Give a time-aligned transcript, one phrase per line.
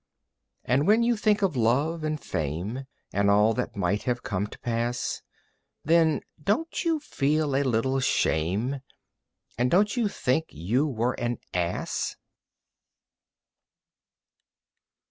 [0.65, 4.57] And when you think of love and fame And all that might have come to
[4.61, 5.21] pass,
[5.85, 8.79] Then don't you feel a little shame?
[9.59, 12.15] And don't you think you were an ass?"